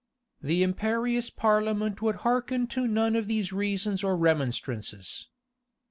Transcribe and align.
The 0.41 0.63
imperious 0.63 1.29
parliament 1.29 2.01
would 2.01 2.15
hearken 2.25 2.65
to 2.69 2.87
none 2.87 3.15
of 3.15 3.27
these 3.27 3.53
reasons 3.53 4.03
or 4.03 4.17
remonstrances. 4.17 5.27